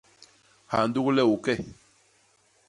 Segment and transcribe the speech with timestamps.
[0.71, 1.53] Ha ndugi le u ke.